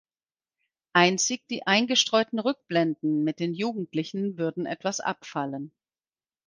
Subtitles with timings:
[0.93, 5.71] Einzig die eingestreuten Rückblenden mit den Jugendlichen würden etwas abfallen.